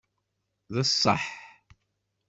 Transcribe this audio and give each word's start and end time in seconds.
D 0.73 0.75
ṣṣeḥ. 0.89 1.23